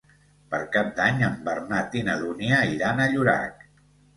Per 0.53 0.61
Cap 0.75 0.89
d'Any 0.99 1.21
en 1.27 1.35
Bernat 1.49 1.99
i 2.01 2.03
na 2.09 2.17
Dúnia 2.25 2.63
iran 2.79 3.05
a 3.05 3.09
Llorac. 3.13 3.65